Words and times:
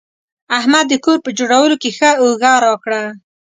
احمد 0.57 0.85
د 0.89 0.93
کور 1.05 1.17
په 1.25 1.29
جوړولو 1.39 1.75
کې 1.81 1.89
ښه 1.97 2.09
اوږه 2.21 2.53
راکړه. 2.65 3.03